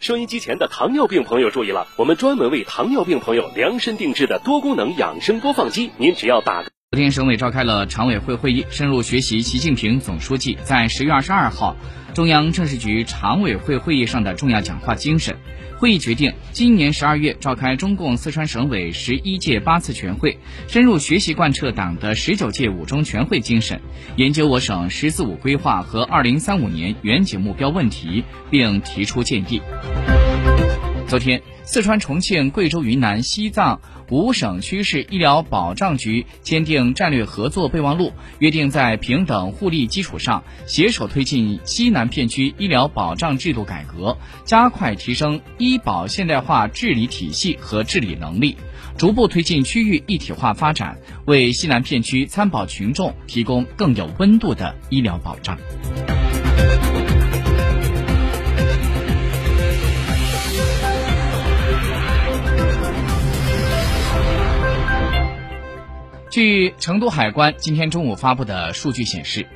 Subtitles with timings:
[0.00, 6.64] 收音机前的糖尿病朋友注意了，我们专门为糖尿病朋友量身定制的多功能养生播放机，您只要打。
[6.92, 11.76] 昨天，省委召开了常委会会议，深入学习习近平总书记在十月二十二号
[12.14, 15.36] 中央政治局常委会会议上的重要讲话精神。
[15.78, 23.80] 会议决定，今年十二月召开中共四川省委十一届八次全会，深入学习贯彻党的十九届五中全会精神，
[24.16, 29.62] 研究我省“十四五”规划和二零三五年远景目标问题，并提出建议。
[31.10, 48.56] 昨天，四川、重庆、贵州、云南、西藏五省区市医疗保障局签订战略合作备忘录，约定在平等互利基础上，携手推进西南片区医疗保障制度改革，加快提升医保现代化治理体系和治理能力，
[48.96, 55.58] 逐步推进区域一体化发展，为西南片区参保群众提供更有温度的医疗保障。
[66.30, 69.48] 据成都海关今天中午发布的数据显示，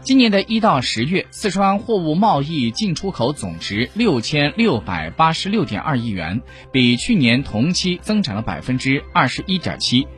[0.00, 6.40] 今年的一到十月，四川货物贸易进出口总值六千六百八十六点二亿元，
[6.72, 10.08] 比去年同期增长了百分之二十一点七。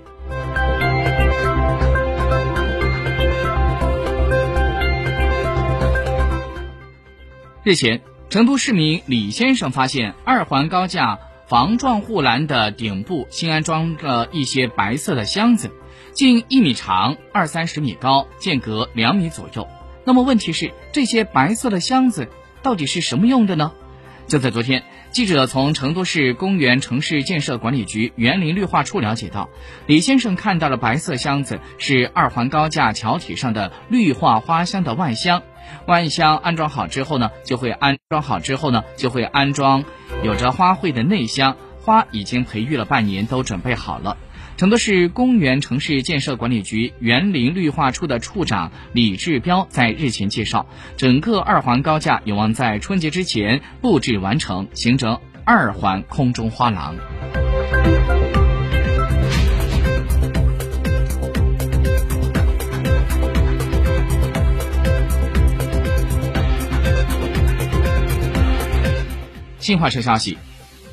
[7.65, 15.73] 日前，成都市民李先生发现二环高架防撞护栏的顶部新安装了一些白色的箱子。
[16.13, 19.69] 近一米长，二三十米高，间隔两米左右。
[20.05, 22.29] 那么问题是，这些白色的箱子
[22.63, 23.73] 到底是什么用的呢？
[24.27, 29.49] 就在昨天，记者从成都市公园城市建设管理局园林绿化处了解到，
[29.87, 35.43] 李先生看到的白色箱子是二环高架桥体上的绿化花箱的外箱。
[35.87, 39.85] 外箱安装好之后呢，就会安装好之后呢，就会安装
[40.23, 44.17] 有着花卉的内箱，花已经培育了半年，都准备好了。
[44.59, 56.97] 成都市公园城市建设管理局园林绿化处的处长李志彪在日前介绍，整个二环高架有望在春节之前布置完成，形成二环空中花廊。
[69.61, 70.37] 新华社消息。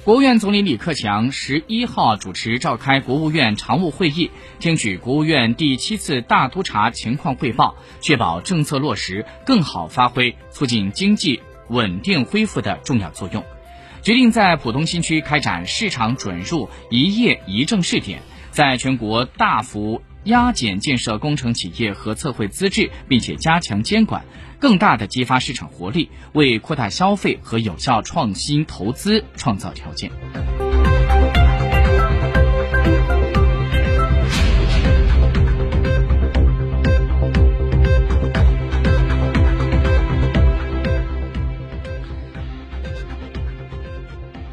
[0.06, 4.30] 国务院总理李克强十一号主持召开国务院常务会议，
[4.60, 13.44] 听取国务院第七次大督查情况汇报，确保政策落实更好发挥促进经济稳定恢复的重要作用。
[14.04, 24.24] 决定在浦东新区开展市场准入一业一证试点，在全国大幅压减建设工程企业和测绘资质，并且加强监管。
[24.60, 30.12] 更大的激发市场活力，为扩大消费和有效创新投资创造条件。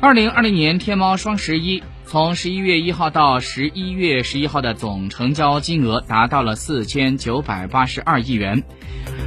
[0.01, 8.63] 二零二零年天猫双十一从十一月一号到十一月十一号的总成交金额达到了四千九百八十二亿元。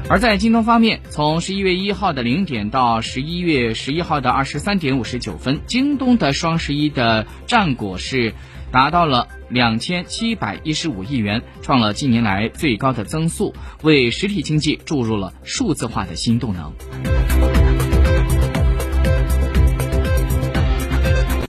[0.07, 8.33] 而在京东方面，从十一月一号的零点到十一月十一号的二十三点五十九分，京东的双十一的战果是
[8.71, 17.64] 达到了两千七百一十五亿元，创了近年来最高的增速，为实体经济注入了数字化的新动能。